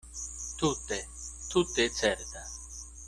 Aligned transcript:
Tute, 0.59 0.97
tute 1.51 1.87
certa. 2.01 2.43